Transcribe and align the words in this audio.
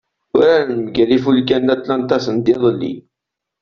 Uraren 0.35 0.79
mgal 0.87 1.09
Ifulka 1.17 1.57
n 1.59 1.73
Atlanta 1.75 2.17
sendiḍelli. 2.25 2.93